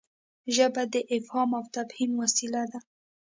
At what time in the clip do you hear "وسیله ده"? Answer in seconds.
2.21-2.79